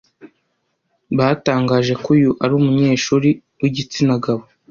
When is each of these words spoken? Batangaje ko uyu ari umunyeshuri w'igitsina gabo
Batangaje 1.17 1.93
ko 2.01 2.07
uyu 2.15 2.29
ari 2.43 2.53
umunyeshuri 2.59 3.29
w'igitsina 3.61 4.13
gabo 4.23 4.43